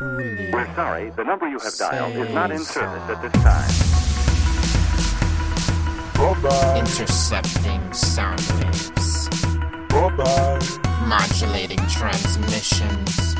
[0.00, 0.50] Julio.
[0.50, 3.70] We're sorry, the number you have dialed is not in service at uh, this time.
[6.78, 9.28] Intercepting sound waves.
[11.06, 13.34] Modulating transmissions.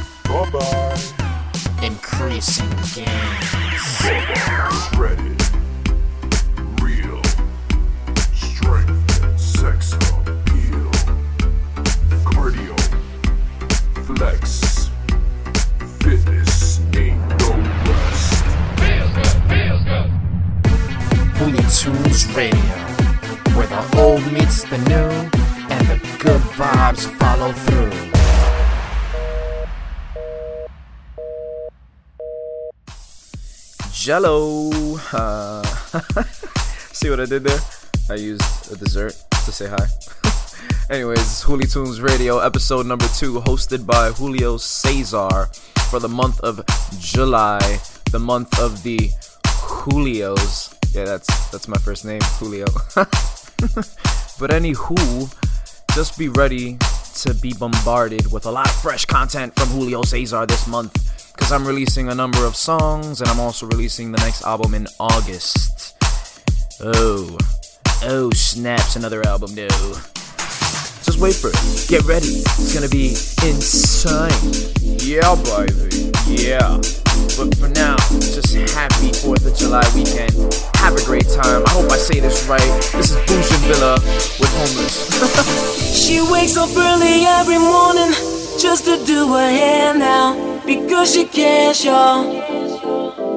[1.83, 3.55] Increasing gains.
[4.99, 5.37] Ready.
[6.83, 7.23] Real.
[8.35, 10.91] Strength and sex appeal.
[12.29, 12.77] Cardio.
[14.05, 14.70] Flex.
[21.81, 22.61] Holy Tunes Radio,
[23.57, 25.09] where the old meets the new
[25.71, 27.91] and the good vibes follow through.
[33.93, 34.71] Jello.
[35.13, 35.63] Uh,
[36.93, 37.61] see what I did there?
[38.11, 39.87] I used a dessert to say hi.
[40.95, 45.47] Anyways, Huli Tunes Radio, episode number two, hosted by Julio Cesar
[45.89, 46.63] for the month of
[46.99, 48.99] July, the month of the
[49.85, 50.80] Julios.
[50.93, 52.67] Yeah, that's that's my first name, Julio.
[52.95, 55.35] but anywho,
[55.95, 56.79] just be ready
[57.23, 60.93] to be bombarded with a lot of fresh content from Julio Cesar this month
[61.33, 64.87] because I'm releasing a number of songs and I'm also releasing the next album in
[64.99, 65.97] August.
[66.81, 67.37] Oh,
[68.03, 69.69] oh, snaps, another album, no.
[69.69, 71.89] Just wait for it.
[71.89, 72.27] Get ready.
[72.27, 73.11] It's gonna be
[73.49, 74.31] insane.
[74.99, 76.13] Yeah, baby.
[76.27, 76.81] Yeah.
[77.37, 80.33] But for now, just happy 4th of July weekend.
[80.77, 81.63] Have a great time.
[81.67, 82.71] I hope I say this right.
[82.93, 83.95] This is Boujin Villa
[84.39, 85.77] with Homeless.
[86.11, 88.13] She wakes up early every morning
[88.59, 92.25] just to do her hair now because she cares, y'all.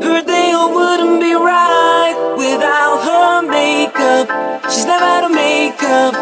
[0.02, 4.28] Her day wouldn't be right without her makeup.
[4.72, 6.14] She's never had a makeup.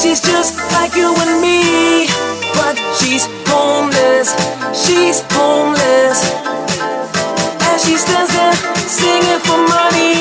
[0.00, 2.06] She's just like you and me,
[2.56, 4.30] but she's homeless.
[4.72, 6.18] She's homeless.
[7.66, 8.54] And she stands there
[8.88, 10.13] singing for money.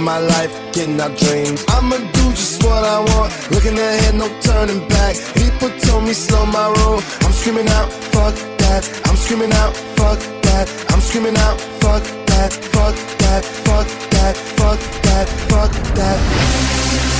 [0.00, 1.64] Living my life, getting out dreams.
[1.68, 5.16] I'ma do just what I want, looking ahead, no turning back.
[5.34, 10.18] People told me slow my roll, I'm screaming out, fuck that, I'm screaming out, fuck
[10.42, 16.18] that, I'm screaming out, fuck that, fuck that, fuck that, fuck that, fuck that.
[17.10, 17.19] Tell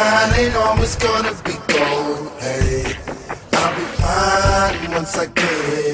[0.00, 2.32] Shine ain't always gonna be gold.
[2.40, 2.84] Hey,
[3.52, 5.89] I'll be fine once I get it.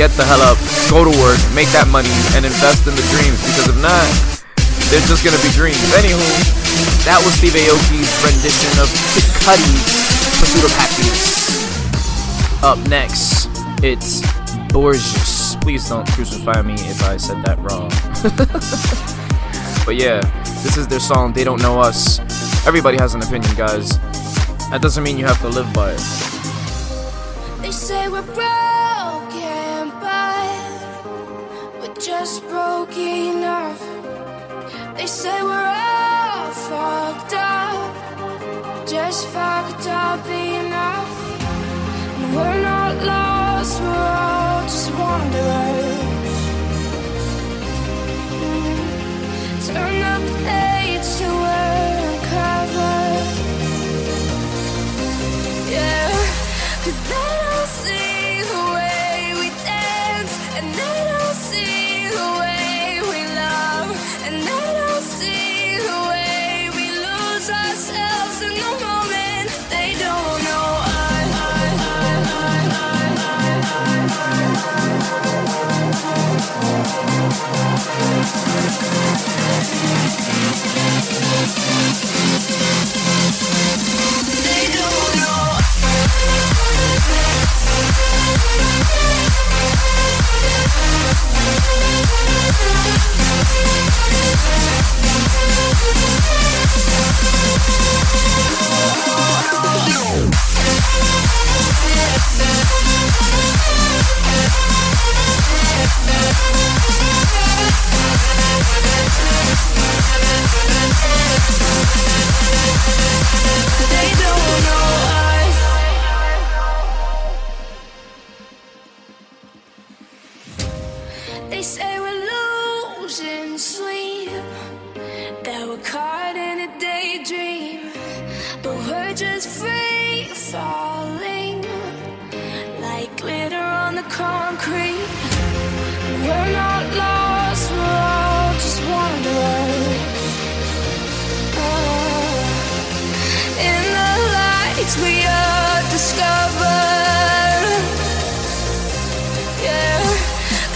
[0.00, 0.56] Get the hell up,
[0.88, 3.36] go to work, make that money, and invest in the dreams.
[3.44, 4.08] Because if not,
[4.88, 5.76] they're just gonna be dreams.
[5.92, 6.24] Anywho,
[7.04, 9.84] that was Steve Aoki's rendition of Kid Cudi's
[10.40, 11.20] Pursuit of Happiness.
[12.64, 13.52] Up next,
[13.84, 14.24] it's
[14.72, 15.60] Borgeous.
[15.60, 17.92] Please don't crucify me if I said that wrong.
[19.84, 20.24] but yeah,
[20.64, 22.24] this is their song, They Don't Know Us.
[22.64, 23.98] Everybody has an opinion, guys.
[24.72, 26.00] That doesn't mean you have to live by it.
[27.60, 28.69] They say we're broken,
[43.60, 44.90] lost, we're all just.
[49.66, 50.09] Turn
[76.62, 77.00] us.
[84.44, 85.58] They don't know.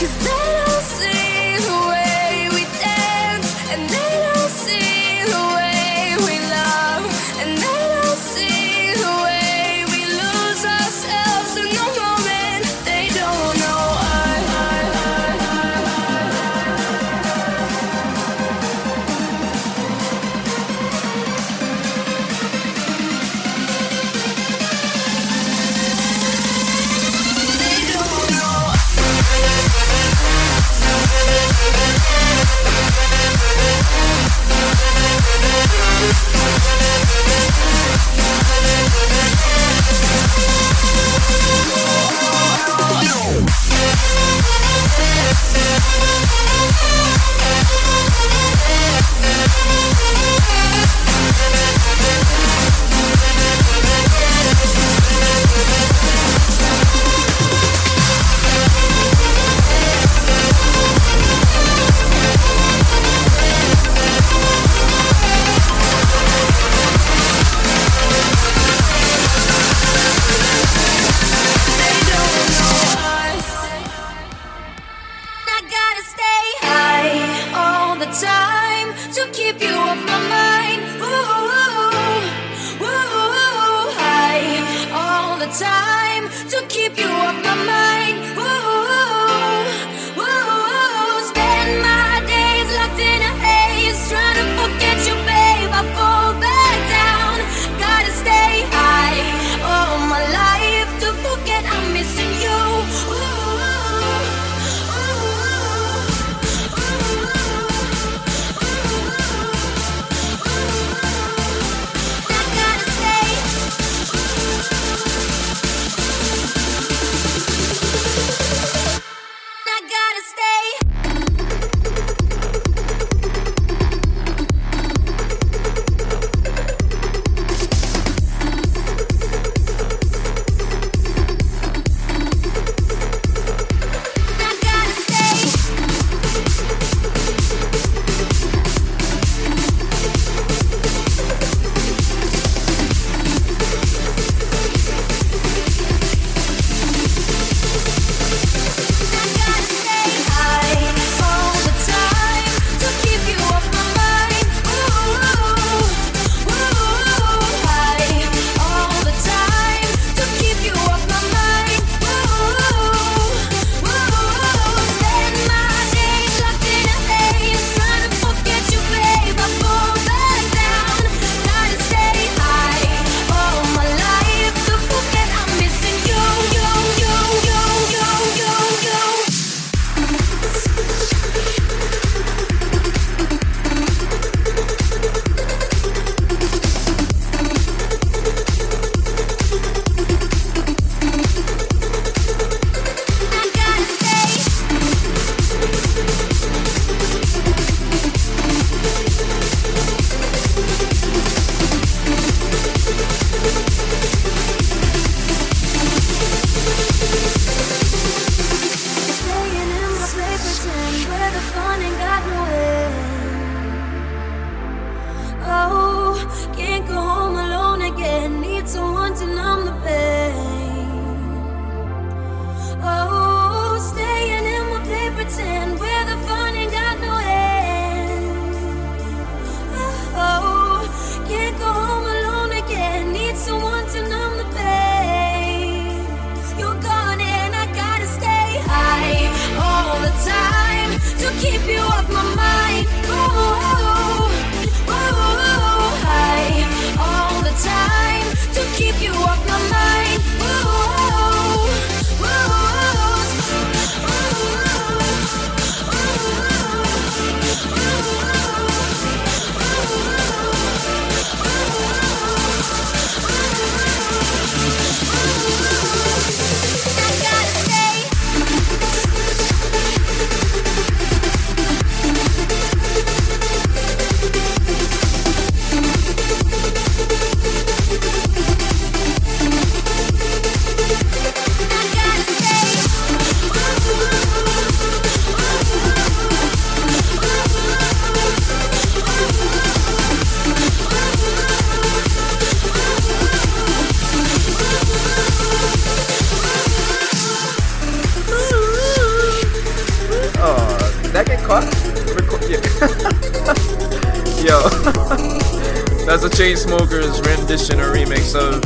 [0.04, 0.34] 'Cause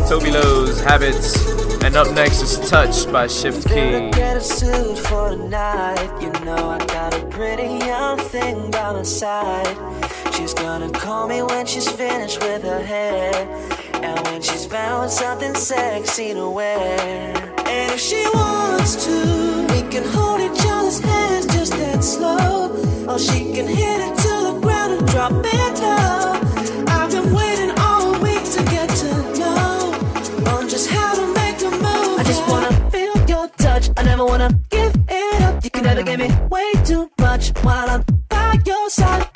[0.08, 1.36] Tove Lo's Habits,
[1.84, 4.12] and up next is Touch by Shift K3Y.
[4.12, 5.28] Get a suit for.
[6.22, 9.76] You know I got a pretty young thing by my side.
[10.34, 13.34] She's gonna call me when she's finished with her hair,
[13.92, 16.98] and when she's found something sexy to wear.
[17.66, 22.70] And if she wants to, we can hold each other's hands just that slow,
[23.06, 24.17] or she can hit it.
[34.18, 35.62] never wanna give it up.
[35.62, 39.27] You can never give me way too much while I'm by your side.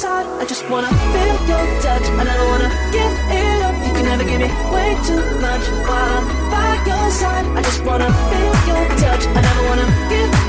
[0.00, 0.26] inside.
[0.40, 2.06] I just wanna feel your touch.
[2.20, 3.74] I never wanna give it up.
[3.84, 7.44] You can never give me way too much while I'm by your side.
[7.58, 9.26] I just wanna feel your touch.
[9.36, 10.39] I never wanna give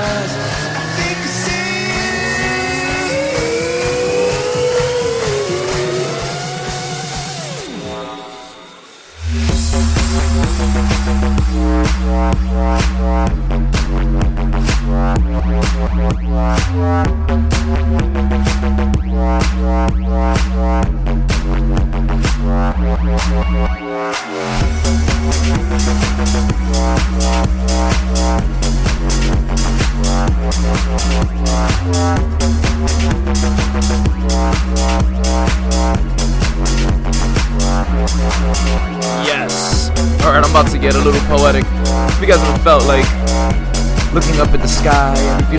[0.00, 0.47] full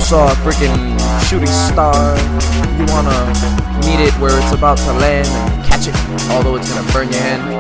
[0.09, 0.97] saw a freaking
[1.29, 1.93] shooting star,
[2.81, 3.13] you wanna
[3.85, 5.93] meet it where it's about to land and catch it,
[6.31, 7.43] although it's gonna burn your hand.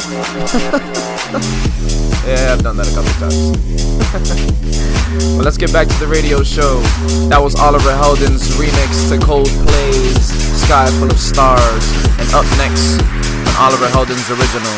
[2.25, 3.53] yeah, I've done that a couple times.
[5.37, 6.81] but let's get back to the radio show.
[7.29, 10.33] That was Oliver Heldens' remix to Coldplay's
[10.65, 11.85] Sky Full of Stars.
[12.17, 14.73] And up next, an Oliver Heldens original,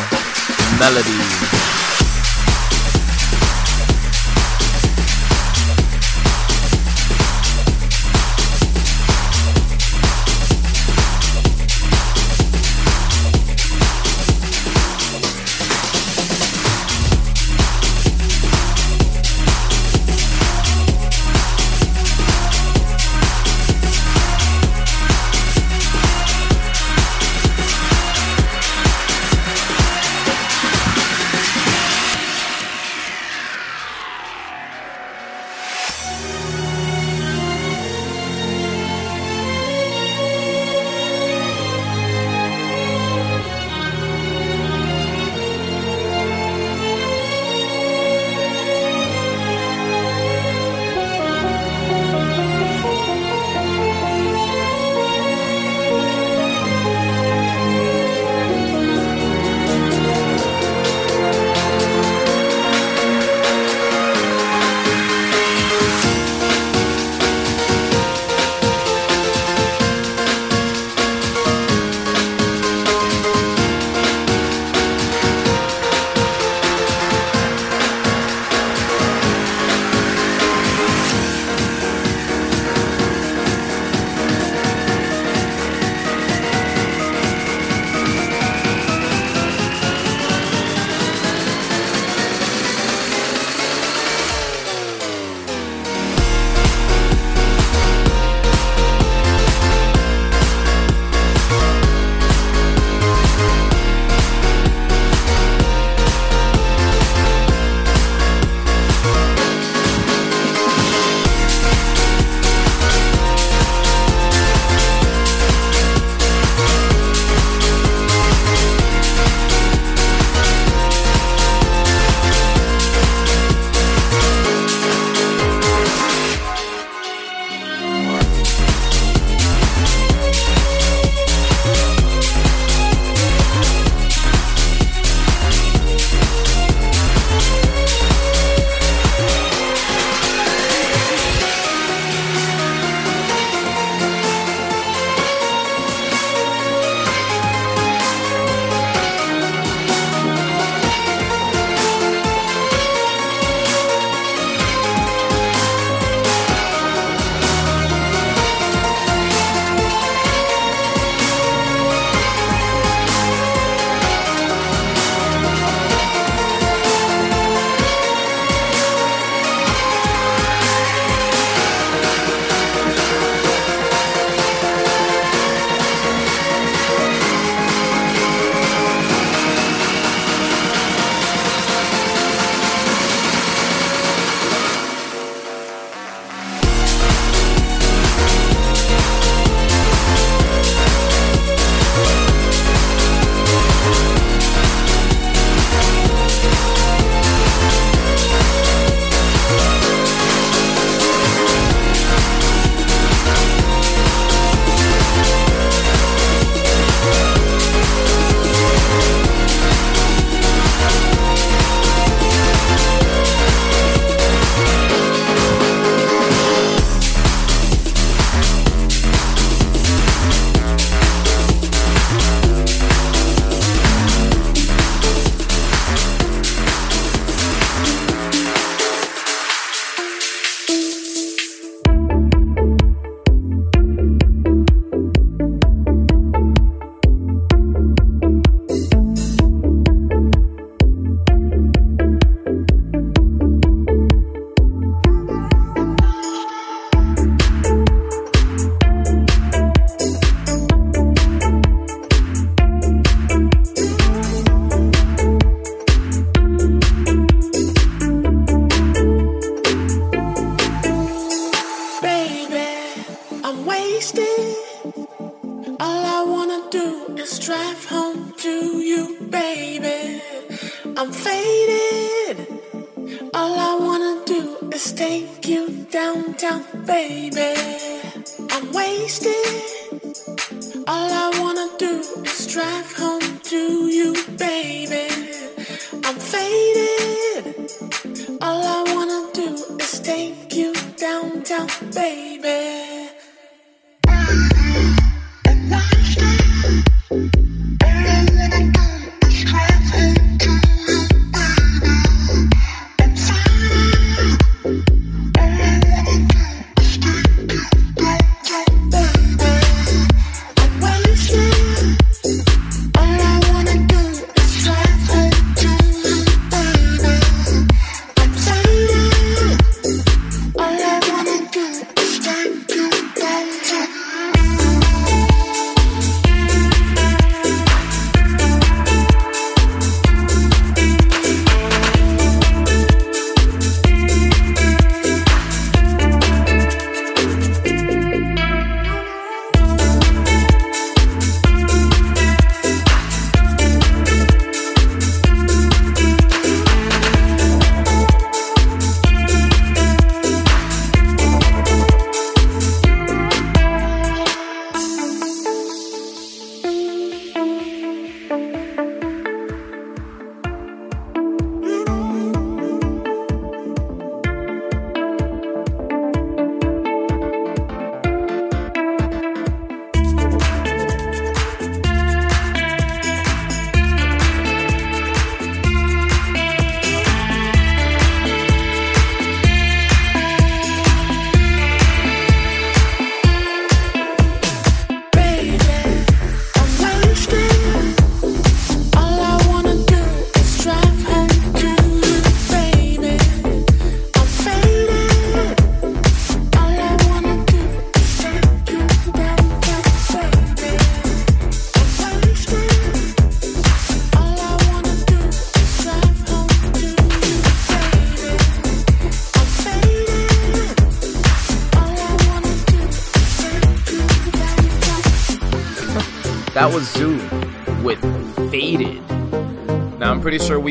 [0.78, 1.61] Melody.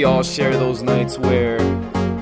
[0.02, 1.60] We all share those nights where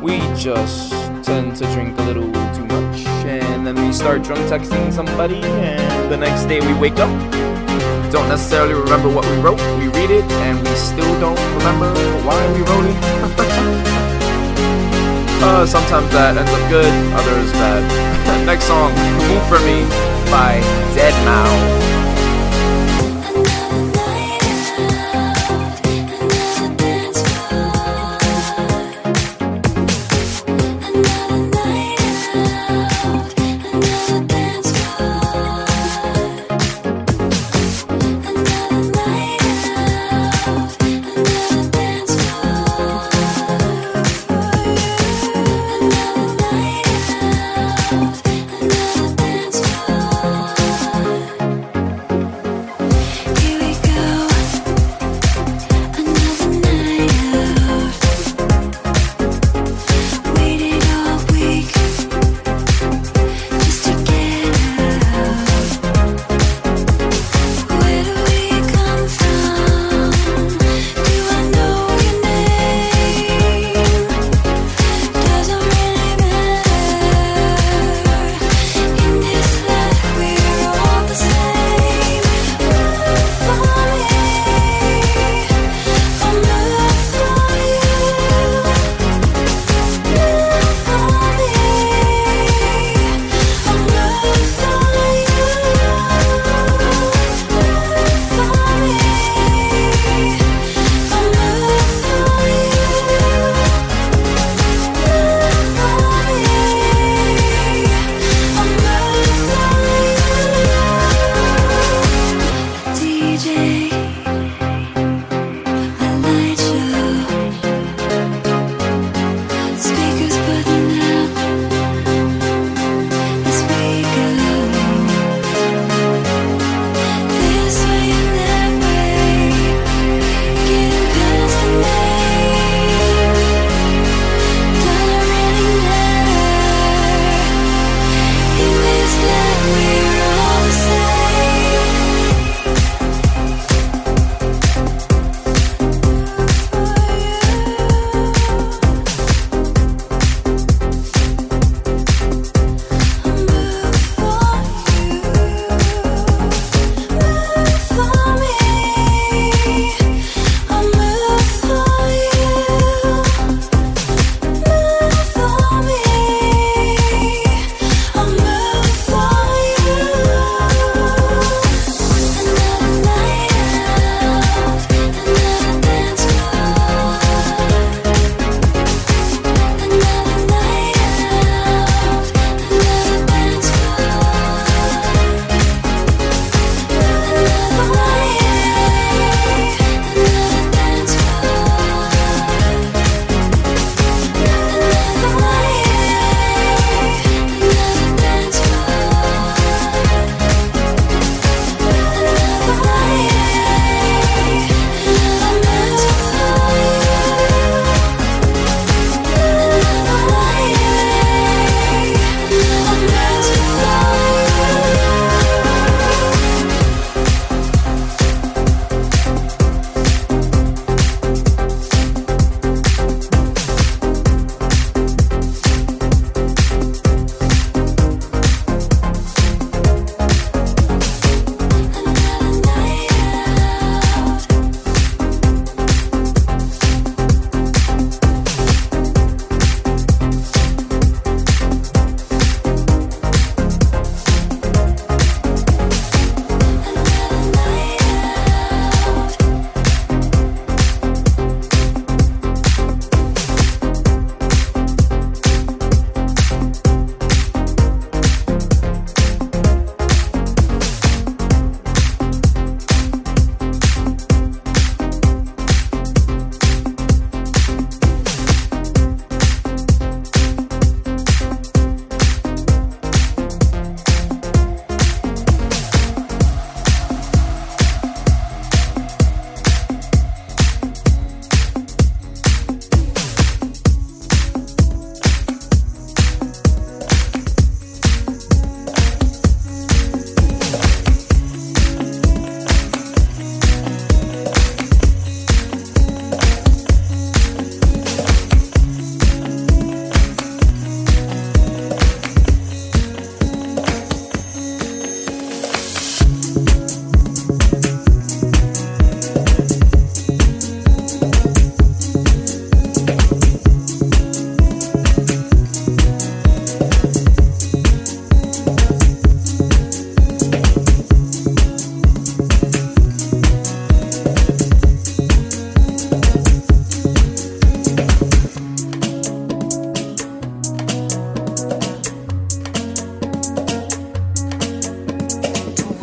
[0.02, 0.92] we just
[1.24, 6.12] tend to drink a little too much and then we start drunk texting somebody, and
[6.12, 7.10] the next day we wake up,
[8.12, 11.88] don't necessarily remember what we wrote, we read it, and we still don't remember
[12.28, 12.98] why we wrote it.
[15.42, 18.46] uh, sometimes that ends up good, others bad.
[18.52, 18.92] next song,
[19.24, 19.88] Move For Me
[20.30, 20.60] by
[21.00, 21.99] deadmau5.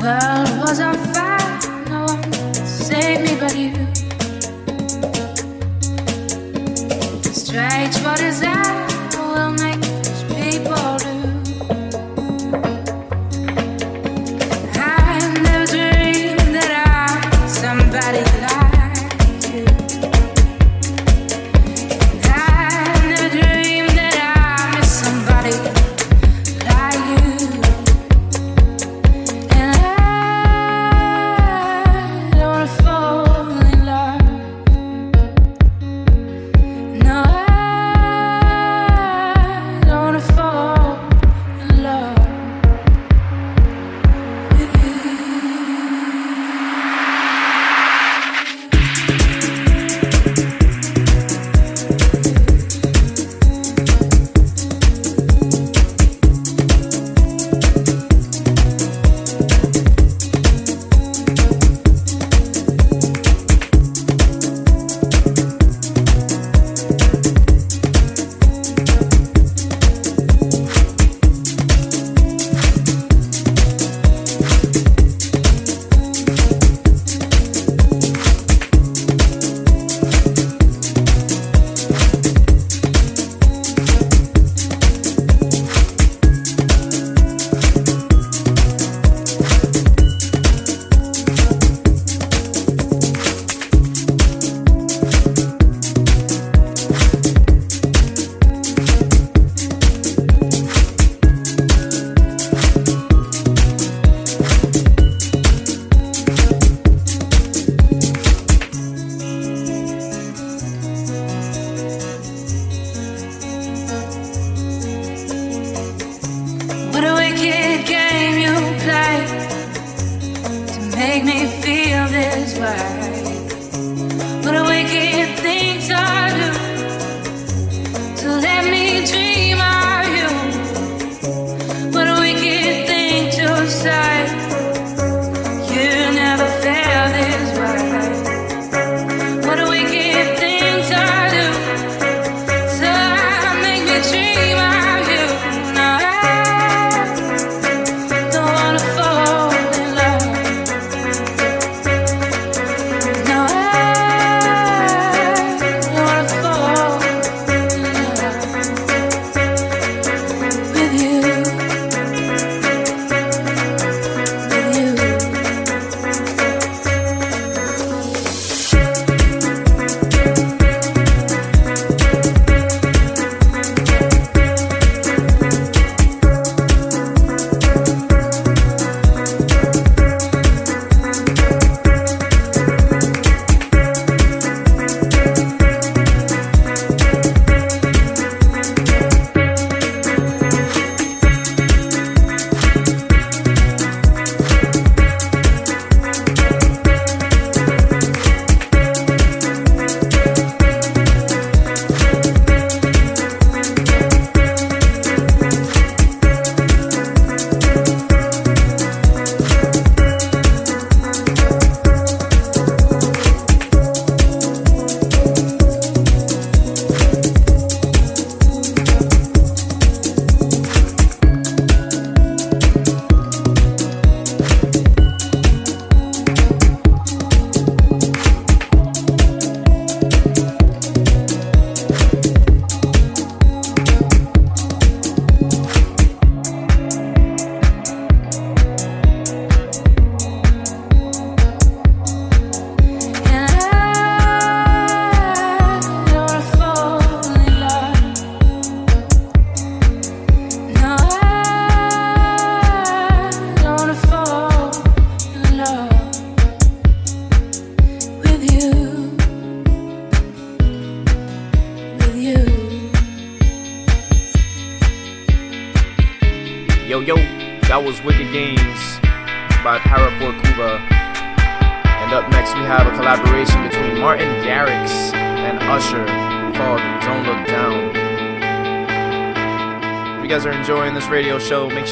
[0.07, 1.59] world was on fire.
[1.89, 4.06] No one could save me but you.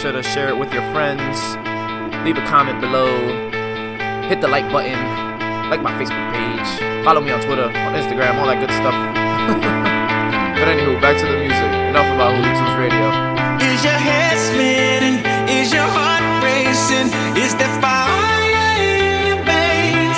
[0.04, 1.40] sure to share it with your friends.
[2.28, 3.08] Leave a comment below.
[4.28, 5.00] Hit the like button.
[5.72, 6.68] Like my Facebook page.
[7.06, 8.92] Follow me on Twitter, on Instagram, all that good stuff.
[10.60, 11.70] but anywho, back to the music.
[11.88, 13.04] Enough about Hulu Radio.
[13.64, 15.24] Is your head spinning?
[15.48, 17.08] Is your heart racing?
[17.40, 20.16] Is the fire in your veins?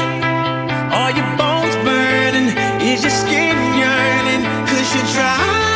[0.90, 2.50] Are your bones burning?
[2.82, 4.42] Is your skin yearning?
[4.66, 5.75] Cause you're dry.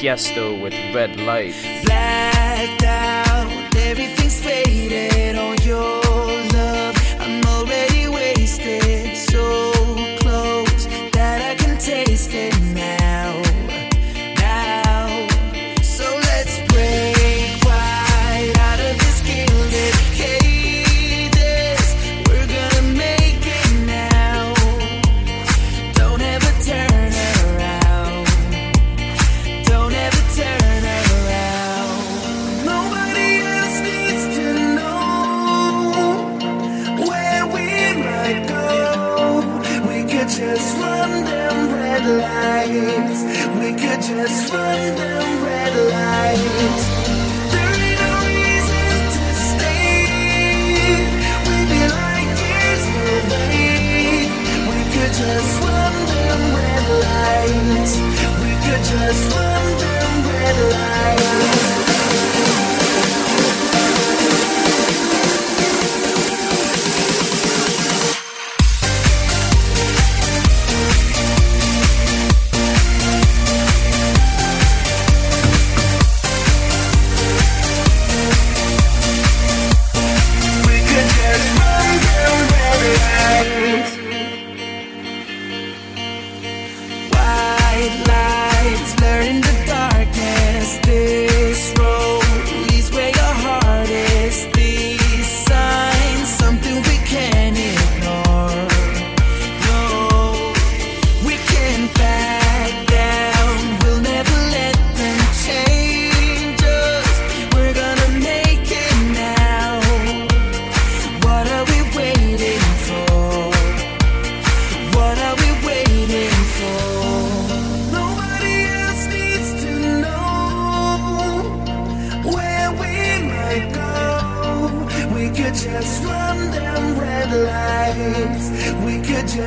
[0.00, 1.79] Tiesto with Red Light.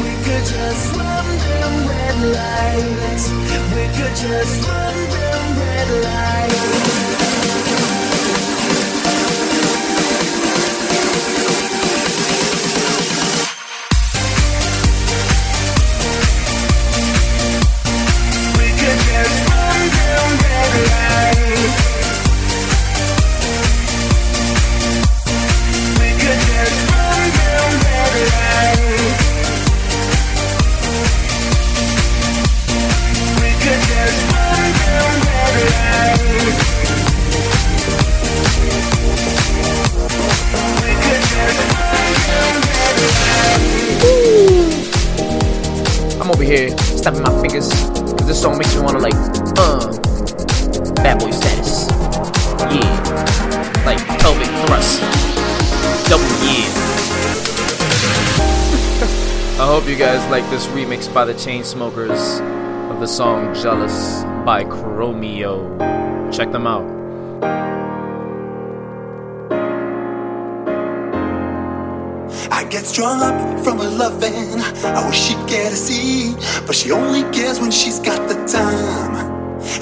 [0.03, 3.27] We could just run them red lights.
[3.75, 4.97] We could just run
[5.59, 7.06] red lights.
[59.87, 62.41] Hope you guys like this remix by the Chainsmokers
[62.91, 65.79] of the song Jealous by Chromeo.
[66.37, 66.83] Check them out.
[72.51, 74.61] I get strung up from her loving.
[74.85, 76.35] I wish she'd get to see,
[76.67, 79.15] but she only cares when she's got the time.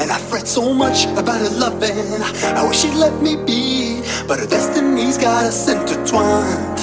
[0.00, 2.20] And I fret so much about her loving.
[2.44, 6.80] I wish she'd let me be, but her destiny's got us intertwined.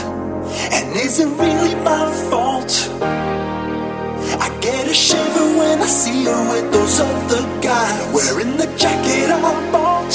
[0.73, 2.80] And is it really my fault?
[4.91, 9.39] A shiver when I see her with those other guys wearing the jacket I
[9.71, 10.11] bought.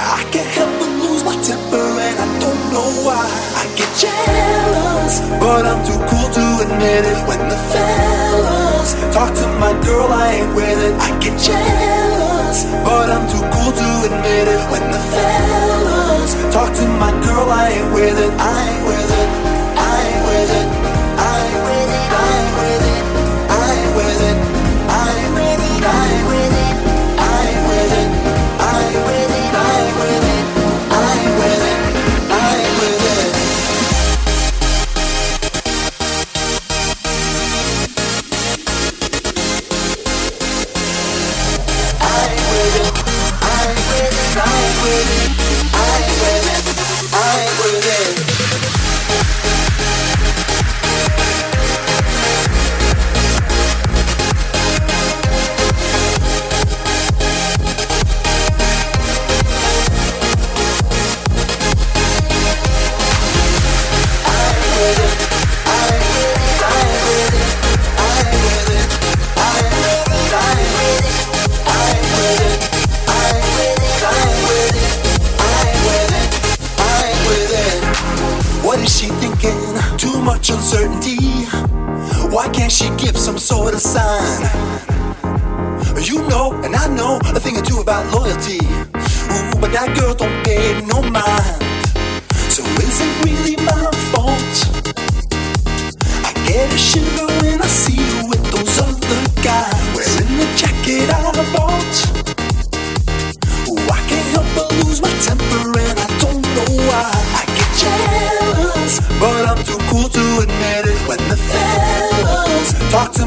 [0.00, 3.20] I can't help but lose my temper and I don't know why.
[3.60, 7.20] I get jealous, but I'm too cool to admit it.
[7.28, 10.96] When the fellas talk to my girl, I ain't with it.
[10.96, 14.62] I get jealous, but I'm too cool to admit it.
[14.72, 18.32] When the fellas talk to my girl, I ain't with it.
[18.40, 19.28] I ain't with it.
[19.84, 20.75] I ain't with it.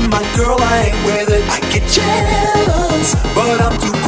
[0.09, 1.43] My girl, I ain't with it.
[1.49, 3.98] I get jealous, but I'm too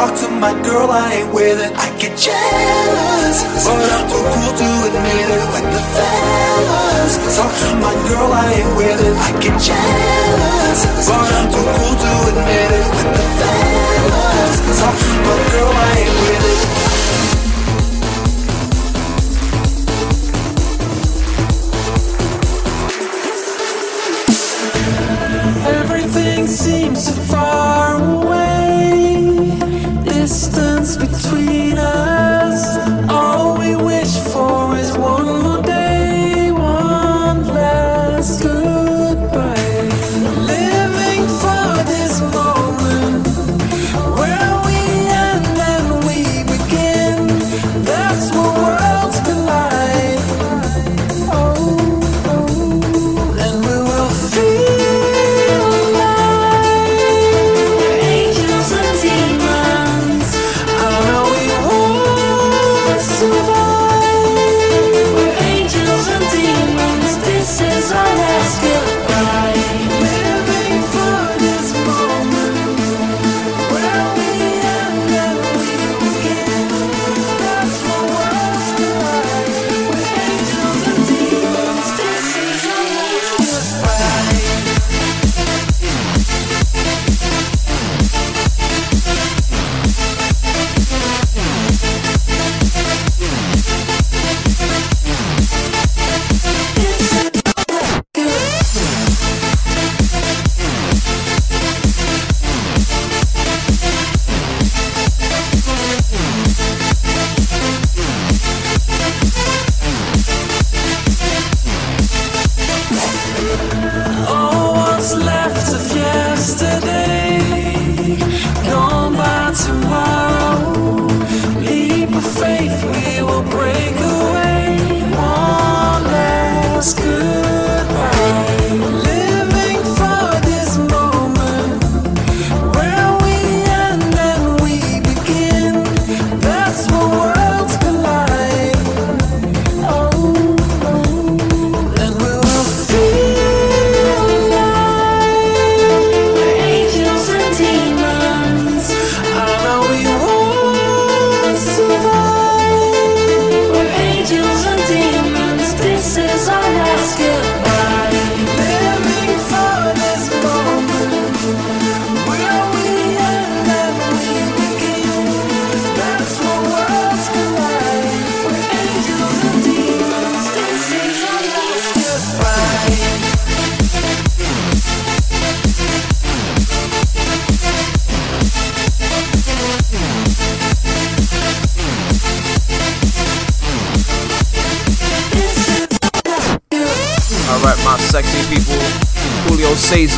[0.00, 1.72] talk to my girl, I ain't with it.
[1.76, 3.38] I get jealous,
[3.68, 5.44] but I'm too cool to admit it.
[5.52, 9.12] When the fellas talk to my girl, I ain't with it.
[9.12, 11.89] I get jealous, but I'm too cool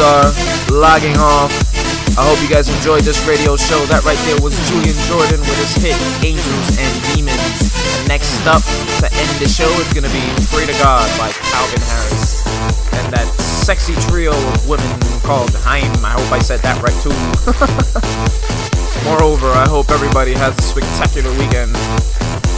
[0.03, 0.29] are
[0.75, 1.55] logging off.
[2.19, 3.79] I hope you guys enjoyed this radio show.
[3.89, 7.39] That right there was Julian Jordan with his hit Angels and Demons.
[7.97, 8.61] And next up
[9.01, 12.45] to end the show is going to be Pray to God by Calvin Harris.
[13.01, 14.91] And that sexy trio of women
[15.25, 15.89] called Haim.
[16.05, 17.15] I hope I said that right too.
[19.09, 21.73] Moreover, I hope everybody has a spectacular weekend.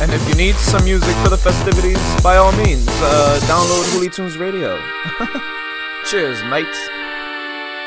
[0.03, 4.13] And if you need some music for the festivities, by all means, uh, download Hooli
[4.13, 4.81] Tunes Radio.
[6.11, 6.94] Cheers, mates.